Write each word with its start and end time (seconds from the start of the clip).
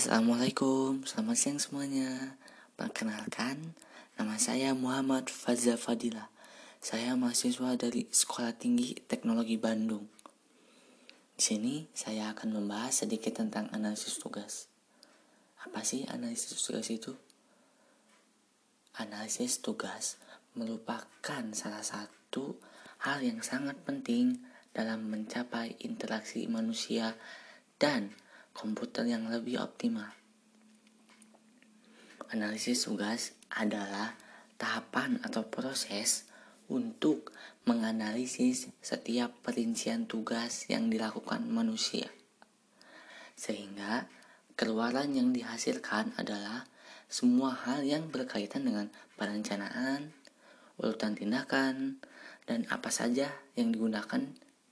Assalamualaikum, 0.00 1.04
selamat 1.04 1.36
siang 1.36 1.60
semuanya. 1.60 2.32
Perkenalkan, 2.72 3.76
nama 4.16 4.40
saya 4.40 4.72
Muhammad 4.72 5.28
Fazza 5.28 5.76
Fadila. 5.76 6.32
Saya 6.80 7.12
mahasiswa 7.20 7.76
dari 7.76 8.08
Sekolah 8.08 8.56
Tinggi 8.56 8.96
Teknologi 8.96 9.60
Bandung. 9.60 10.08
Di 11.36 11.42
sini 11.44 11.84
saya 11.92 12.32
akan 12.32 12.48
membahas 12.48 13.04
sedikit 13.04 13.44
tentang 13.44 13.68
analisis 13.76 14.16
tugas. 14.16 14.72
Apa 15.68 15.84
sih 15.84 16.08
analisis 16.08 16.56
tugas 16.64 16.88
itu? 16.88 17.12
Analisis 18.96 19.60
tugas 19.60 20.16
merupakan 20.56 21.44
salah 21.52 21.84
satu 21.84 22.56
hal 23.04 23.20
yang 23.20 23.44
sangat 23.44 23.76
penting 23.84 24.40
dalam 24.72 25.12
mencapai 25.12 25.76
interaksi 25.84 26.48
manusia 26.48 27.20
dan 27.76 28.16
komputer 28.52 29.06
yang 29.06 29.30
lebih 29.30 29.60
optimal. 29.62 30.10
Analisis 32.30 32.86
tugas 32.86 33.34
adalah 33.50 34.14
tahapan 34.54 35.18
atau 35.26 35.42
proses 35.50 36.30
untuk 36.70 37.34
menganalisis 37.66 38.70
setiap 38.78 39.34
perincian 39.42 40.06
tugas 40.06 40.70
yang 40.70 40.86
dilakukan 40.86 41.42
manusia. 41.50 42.06
Sehingga 43.34 44.06
keluaran 44.54 45.10
yang 45.16 45.34
dihasilkan 45.34 46.14
adalah 46.14 46.70
semua 47.10 47.56
hal 47.66 47.82
yang 47.82 48.06
berkaitan 48.06 48.62
dengan 48.62 48.86
perencanaan, 49.18 50.14
urutan 50.78 51.18
tindakan, 51.18 51.98
dan 52.46 52.70
apa 52.70 52.94
saja 52.94 53.34
yang 53.58 53.74
digunakan 53.74 54.22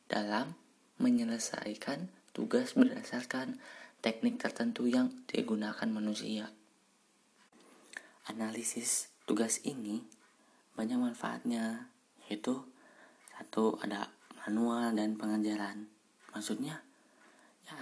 dalam 0.06 0.54
menyelesaikan 1.02 2.17
tugas 2.38 2.78
berdasarkan 2.78 3.58
teknik 3.98 4.38
tertentu 4.38 4.86
yang 4.86 5.10
digunakan 5.26 5.90
manusia. 5.90 6.54
Analisis 8.30 9.10
tugas 9.26 9.58
ini 9.66 10.06
banyak 10.78 11.02
manfaatnya, 11.02 11.90
yaitu 12.30 12.62
satu 13.34 13.74
ada 13.82 14.06
manual 14.46 14.94
dan 14.94 15.18
pengajaran. 15.18 15.90
Maksudnya 16.30 16.78
ya, 17.66 17.74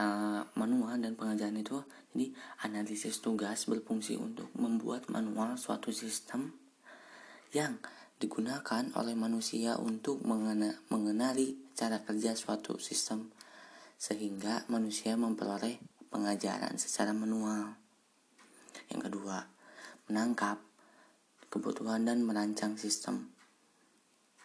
manual 0.56 1.04
dan 1.04 1.12
pengajaran 1.20 1.60
itu 1.60 1.84
jadi 2.16 2.32
analisis 2.64 3.20
tugas 3.20 3.68
berfungsi 3.68 4.16
untuk 4.16 4.48
membuat 4.56 5.12
manual 5.12 5.60
suatu 5.60 5.92
sistem 5.92 6.56
yang 7.52 7.76
digunakan 8.16 8.88
oleh 8.96 9.12
manusia 9.12 9.76
untuk 9.76 10.24
mengenali 10.88 11.60
cara 11.76 12.00
kerja 12.00 12.32
suatu 12.32 12.80
sistem 12.80 13.28
sehingga 13.97 14.69
manusia 14.69 15.16
memperoleh 15.16 15.80
pengajaran 16.12 16.77
secara 16.77 17.16
manual. 17.16 17.77
Yang 18.92 19.11
kedua, 19.11 19.48
menangkap 20.06 20.61
kebutuhan 21.50 22.06
dan 22.06 22.22
merancang 22.22 22.77
sistem. 22.77 23.33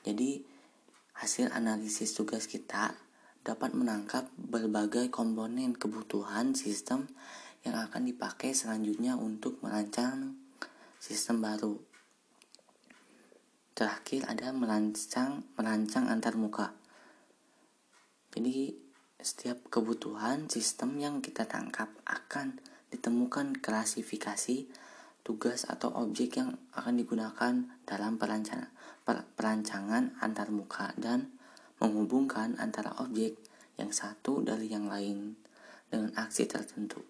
Jadi, 0.01 0.41
hasil 1.19 1.53
analisis 1.53 2.17
tugas 2.17 2.49
kita 2.49 2.97
dapat 3.41 3.73
menangkap 3.77 4.29
berbagai 4.37 5.09
komponen 5.13 5.73
kebutuhan 5.77 6.53
sistem 6.57 7.09
yang 7.61 7.77
akan 7.77 8.09
dipakai 8.09 8.57
selanjutnya 8.57 9.17
untuk 9.17 9.61
merancang 9.61 10.37
sistem 10.97 11.41
baru. 11.41 11.77
Terakhir 13.73 14.29
ada 14.29 14.53
merancang 14.53 15.45
merancang 15.57 16.09
antar 16.09 16.37
muka. 16.37 16.73
Jadi 18.33 18.90
setiap 19.21 19.69
kebutuhan 19.69 20.49
sistem 20.49 20.97
yang 20.97 21.15
kita 21.21 21.45
tangkap 21.45 21.93
akan 22.09 22.57
ditemukan 22.89 23.61
klasifikasi 23.61 24.65
tugas 25.21 25.69
atau 25.69 25.93
objek 25.93 26.41
yang 26.41 26.57
akan 26.73 26.97
digunakan 26.97 27.53
dalam 27.85 28.17
perancangan, 28.17 28.73
perancangan 29.05 30.17
antar 30.17 30.49
muka 30.49 30.97
dan 30.97 31.29
menghubungkan 31.77 32.57
antara 32.57 32.97
objek 32.97 33.37
yang 33.77 33.93
satu 33.93 34.41
dari 34.41 34.73
yang 34.73 34.89
lain 34.89 35.37
dengan 35.93 36.09
aksi 36.17 36.49
tertentu. 36.49 37.05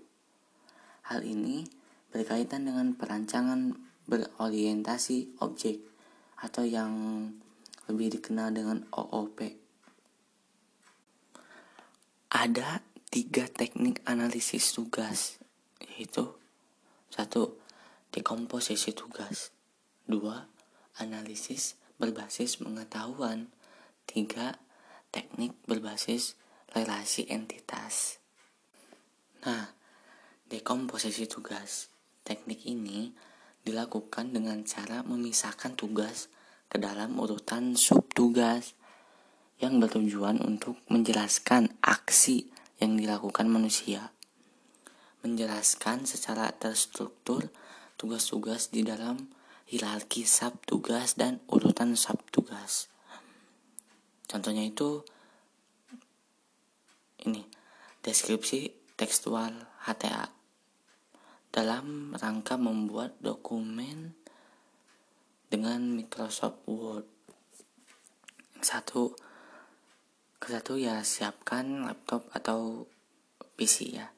Hal 1.07 1.23
ini 1.23 1.63
berkaitan 2.11 2.67
dengan 2.67 2.91
perancangan 2.91 3.71
berorientasi 4.11 5.39
objek 5.39 5.79
atau 6.43 6.67
yang 6.67 6.91
lebih 7.87 8.19
dikenal 8.19 8.51
dengan 8.51 8.83
OOP 8.91 9.60
ada 12.31 12.79
tiga 13.11 13.43
teknik 13.51 13.99
analisis 14.07 14.71
tugas, 14.71 15.35
yaitu 15.83 16.31
satu 17.11 17.59
dekomposisi 18.15 18.95
tugas, 18.95 19.51
dua 20.07 20.47
analisis 20.95 21.75
berbasis 21.99 22.55
pengetahuan, 22.55 23.51
tiga 24.07 24.55
teknik 25.11 25.51
berbasis 25.67 26.39
relasi 26.71 27.27
entitas. 27.27 28.23
Nah, 29.43 29.75
dekomposisi 30.47 31.27
tugas. 31.27 31.91
Teknik 32.21 32.63
ini 32.69 33.11
dilakukan 33.65 34.31
dengan 34.31 34.61
cara 34.63 35.03
memisahkan 35.03 35.73
tugas 35.75 36.31
ke 36.71 36.79
dalam 36.79 37.17
urutan 37.19 37.75
subtugas 37.75 38.77
yang 39.61 39.77
bertujuan 39.77 40.41
untuk 40.41 40.81
menjelaskan 40.89 41.69
aksi 41.85 42.49
yang 42.81 42.97
dilakukan 42.97 43.45
manusia, 43.45 44.09
menjelaskan 45.21 46.09
secara 46.09 46.49
terstruktur 46.49 47.53
tugas-tugas 48.01 48.73
di 48.73 48.81
dalam 48.81 49.29
hierarki 49.69 50.25
tugas 50.65 51.13
dan 51.13 51.37
urutan 51.45 51.93
tugas. 52.33 52.89
Contohnya 54.25 54.65
itu 54.65 55.05
ini 57.21 57.45
deskripsi 58.01 58.73
tekstual 58.97 59.53
HTA 59.85 60.33
dalam 61.53 62.17
rangka 62.17 62.57
membuat 62.57 63.13
dokumen 63.21 64.17
dengan 65.51 65.83
Microsoft 65.93 66.63
Word. 66.65 67.05
Satu, 68.63 69.13
Kesatu 70.41 70.73
ya 70.81 71.05
siapkan 71.05 71.85
laptop 71.85 72.25
atau 72.33 72.89
PC 73.53 73.93
ya. 73.93 74.09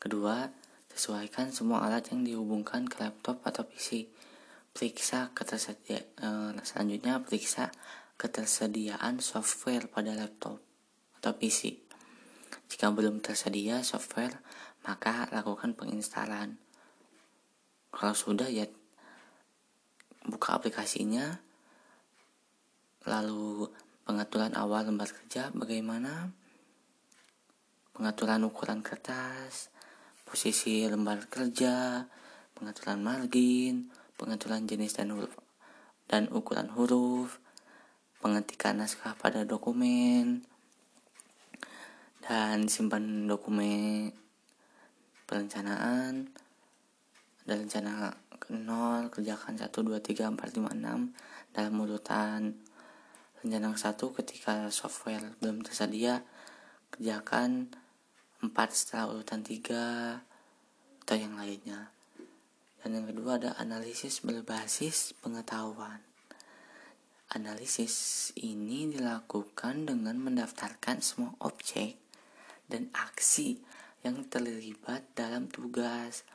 Kedua, 0.00 0.48
sesuaikan 0.88 1.52
semua 1.52 1.84
alat 1.84 2.08
yang 2.08 2.24
dihubungkan 2.24 2.88
ke 2.88 3.04
laptop 3.04 3.44
atau 3.44 3.68
PC. 3.68 4.08
Periksa 4.72 5.28
ketersediaan 5.36 6.56
eh, 6.56 6.64
selanjutnya 6.64 7.20
periksa 7.20 7.68
ketersediaan 8.16 9.20
software 9.20 9.92
pada 9.92 10.16
laptop 10.16 10.56
atau 11.20 11.36
PC. 11.36 11.76
Jika 12.72 12.88
belum 12.88 13.20
tersedia 13.20 13.84
software, 13.84 14.40
maka 14.88 15.28
lakukan 15.36 15.76
penginstalan. 15.76 16.56
Kalau 17.92 18.16
sudah 18.16 18.48
ya 18.48 18.64
buka 20.24 20.56
aplikasinya 20.56 21.44
lalu 23.04 23.68
pengaturan 24.08 24.56
awal 24.56 24.88
lembar 24.88 25.12
kerja 25.12 25.52
bagaimana 25.52 26.32
pengaturan 27.92 28.40
ukuran 28.48 28.80
kertas 28.80 29.68
posisi 30.24 30.88
lembar 30.88 31.28
kerja 31.28 32.08
pengaturan 32.56 33.04
margin 33.04 33.92
pengaturan 34.16 34.64
jenis 34.64 34.96
dan 34.96 35.12
huruf 35.12 35.36
dan 36.08 36.24
ukuran 36.32 36.72
huruf 36.72 37.36
pengetikan 38.24 38.80
naskah 38.80 39.12
pada 39.12 39.44
dokumen 39.44 40.40
dan 42.24 42.64
simpan 42.64 43.28
dokumen 43.28 44.16
perencanaan 45.28 46.32
ada 47.44 47.60
rencana 47.60 48.16
0 48.48 49.12
kerjakan 49.12 49.60
1 49.60 49.68
2 49.68 50.00
3 50.00 50.32
4 50.32 50.64
5 50.64 50.80
6 50.80 51.52
dalam 51.52 51.74
urutan 51.76 52.56
Rencana 53.38 53.70
satu 53.78 54.10
ketika 54.10 54.66
software 54.74 55.38
belum 55.38 55.62
tersedia, 55.62 56.26
kerjakan 56.90 57.70
empat 58.42 58.74
setelah 58.74 59.14
urutan 59.14 59.46
tiga 59.46 60.18
atau 61.06 61.14
yang 61.14 61.38
lainnya. 61.38 61.94
Dan 62.82 62.98
yang 62.98 63.06
kedua 63.06 63.38
ada 63.38 63.54
analisis 63.62 64.26
berbasis 64.26 65.14
pengetahuan. 65.22 66.02
Analisis 67.30 68.30
ini 68.34 68.90
dilakukan 68.90 69.86
dengan 69.86 70.18
mendaftarkan 70.18 70.98
semua 70.98 71.30
objek 71.38 71.94
dan 72.66 72.90
aksi 72.90 73.62
yang 74.02 74.26
terlibat 74.26 75.06
dalam 75.14 75.46
tugas 75.46 76.26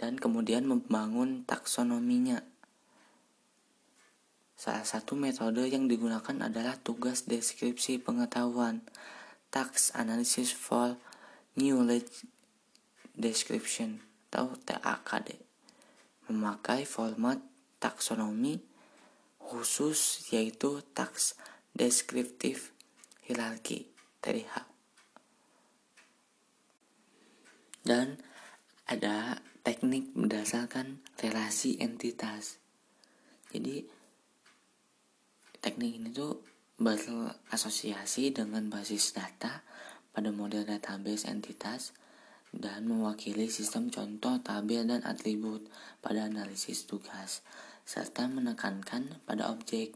dan 0.00 0.16
kemudian 0.16 0.64
membangun 0.64 1.44
taksonominya 1.44 2.40
Salah 4.60 4.84
satu 4.84 5.16
metode 5.16 5.64
yang 5.72 5.88
digunakan 5.88 6.36
adalah 6.44 6.76
tugas 6.76 7.24
deskripsi 7.24 7.96
pengetahuan, 7.96 8.84
task 9.48 9.96
analysis 9.96 10.52
for 10.52 11.00
knowledge 11.56 12.28
description 13.16 14.04
atau 14.28 14.52
TAKD 14.60 15.40
memakai 16.28 16.84
format 16.84 17.40
taksonomi 17.80 18.60
khusus 19.40 20.28
yaitu 20.28 20.84
tax 20.92 21.40
descriptive 21.72 22.76
hierarchy 23.24 23.88
TDH 24.20 24.68
dan 27.80 28.20
ada 28.84 29.40
teknik 29.64 30.12
berdasarkan 30.12 31.00
relasi 31.16 31.80
entitas. 31.80 32.60
Jadi 33.50 33.99
teknik 35.60 36.00
ini 36.00 36.08
tuh 36.12 36.40
berasosiasi 36.80 38.32
dengan 38.32 38.72
basis 38.72 39.12
data 39.12 39.60
pada 40.16 40.32
model 40.32 40.64
database 40.64 41.28
entitas 41.28 41.92
dan 42.50 42.88
mewakili 42.88 43.46
sistem 43.46 43.92
contoh 43.92 44.40
tabel 44.42 44.82
dan 44.82 45.04
atribut 45.06 45.62
pada 46.02 46.26
analisis 46.26 46.88
tugas 46.88 47.44
serta 47.86 48.26
menekankan 48.26 49.22
pada 49.22 49.52
objek. 49.52 49.94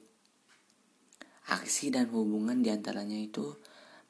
Aksi 1.44 1.93
dan 1.93 2.08
hubungan 2.08 2.64
di 2.64 2.72
antaranya 2.72 3.20
itu 3.20 3.58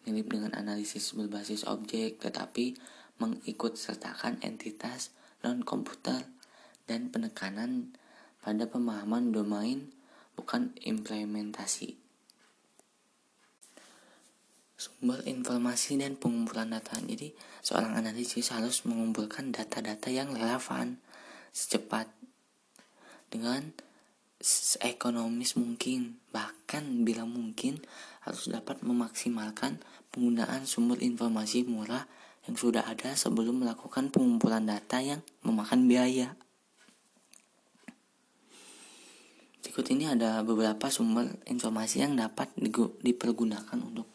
mirip 0.04 0.30
dengan 0.30 0.54
analisis 0.54 1.16
berbasis 1.16 1.66
objek 1.66 2.20
tetapi 2.20 2.76
mengikut 3.18 3.74
sertakan 3.74 4.38
entitas 4.44 5.10
non 5.42 5.64
komputer 5.64 6.26
dan 6.84 7.08
penekanan 7.08 7.96
pada 8.44 8.68
pemahaman 8.68 9.32
domain 9.32 9.88
bukan 10.34 10.74
implementasi. 10.82 11.98
Sumber 14.74 15.22
informasi 15.24 15.96
dan 15.96 16.18
pengumpulan 16.18 16.68
data. 16.68 16.98
Jadi, 17.00 17.32
seorang 17.62 17.96
analisis 17.96 18.52
harus 18.52 18.84
mengumpulkan 18.84 19.54
data-data 19.54 20.12
yang 20.12 20.34
relevan 20.34 21.00
secepat 21.54 22.10
dengan 23.30 23.72
ekonomis 24.84 25.56
mungkin, 25.56 26.20
bahkan 26.28 27.06
bila 27.06 27.24
mungkin 27.24 27.80
harus 28.28 28.52
dapat 28.52 28.84
memaksimalkan 28.84 29.80
penggunaan 30.12 30.68
sumber 30.68 31.00
informasi 31.00 31.64
murah 31.64 32.04
yang 32.44 32.56
sudah 32.60 32.84
ada 32.84 33.16
sebelum 33.16 33.64
melakukan 33.64 34.12
pengumpulan 34.12 34.68
data 34.68 35.00
yang 35.00 35.24
memakan 35.40 35.88
biaya. 35.88 36.36
Berikut 39.74 39.90
ini 39.90 40.06
ada 40.06 40.38
beberapa 40.46 40.86
sumber 40.86 41.34
informasi 41.50 42.06
yang 42.06 42.14
dapat 42.14 42.46
dipergunakan 43.02 43.74
untuk 43.82 44.06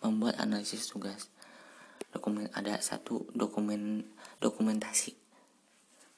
membuat 0.00 0.40
analisis 0.40 0.88
tugas. 0.88 1.28
Dokumen 2.16 2.48
ada 2.56 2.80
satu 2.80 3.28
dokumen 3.36 4.08
dokumentasi. 4.40 5.12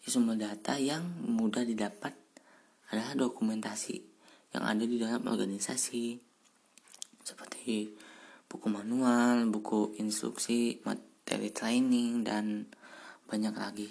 Sumber 0.06 0.38
data 0.38 0.78
yang 0.78 1.02
mudah 1.26 1.66
didapat 1.66 2.14
adalah 2.94 3.18
dokumentasi 3.18 3.98
yang 4.54 4.62
ada 4.62 4.86
di 4.86 4.94
dalam 4.94 5.26
organisasi 5.26 6.22
seperti 7.26 7.90
buku 8.46 8.70
manual, 8.70 9.42
buku 9.50 9.98
instruksi, 9.98 10.86
materi 10.86 11.50
training 11.50 12.22
dan 12.22 12.70
banyak 13.26 13.58
lagi. 13.58 13.90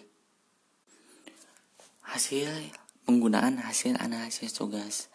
Hasil 2.07 2.86
Penggunaan 3.07 3.63
hasil 3.63 3.95
analisis 4.03 4.51
tugas. 4.51 5.07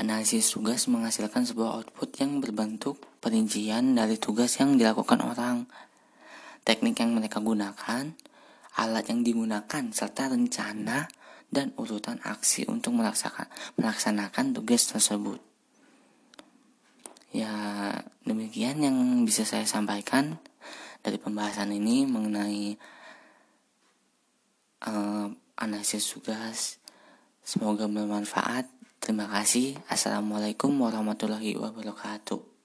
Analisis 0.00 0.56
tugas 0.56 0.88
menghasilkan 0.88 1.44
sebuah 1.44 1.76
output 1.76 2.16
yang 2.16 2.40
berbentuk 2.40 2.96
perincian 3.20 3.92
dari 3.92 4.16
tugas 4.16 4.56
yang 4.56 4.80
dilakukan 4.80 5.20
orang. 5.20 5.68
Teknik 6.64 6.96
yang 6.96 7.12
mereka 7.12 7.44
gunakan, 7.44 8.16
alat 8.80 9.04
yang 9.12 9.20
digunakan, 9.20 9.84
serta 9.92 10.32
rencana 10.32 11.12
dan 11.52 11.76
urutan 11.76 12.24
aksi 12.24 12.64
untuk 12.72 12.96
melaksanakan, 12.96 14.56
tugas 14.56 14.88
tersebut. 14.88 15.36
Ya, 17.36 17.52
demikian 18.24 18.80
yang 18.80 18.96
bisa 19.28 19.44
saya 19.44 19.68
sampaikan 19.68 20.40
dari 21.04 21.20
pembahasan 21.20 21.68
ini 21.68 22.08
mengenai 22.08 22.80
uh, 24.88 25.28
analisis 25.60 26.16
tugas 26.16 26.80
Semoga 27.46 27.86
bermanfaat. 27.86 28.66
Terima 28.98 29.30
kasih. 29.30 29.78
Assalamualaikum 29.86 30.74
warahmatullahi 30.82 31.54
wabarakatuh. 31.54 32.55